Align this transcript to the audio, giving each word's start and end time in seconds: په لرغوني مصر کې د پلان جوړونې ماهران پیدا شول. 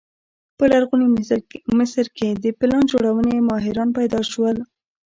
په 0.57 0.63
لرغوني 0.71 1.07
مصر 1.79 2.05
کې 2.17 2.27
د 2.43 2.45
پلان 2.59 2.83
جوړونې 2.91 3.45
ماهران 3.49 3.89
پیدا 3.97 4.21
شول. 4.31 4.57